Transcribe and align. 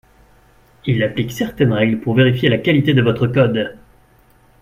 Il 0.87 1.03
applique 1.03 1.31
certaines 1.31 1.73
règles 1.73 1.99
pour 1.99 2.15
vérifier 2.15 2.49
la 2.49 2.57
qualité 2.57 2.95
de 2.95 3.03
votre 3.03 3.27
code 3.27 3.77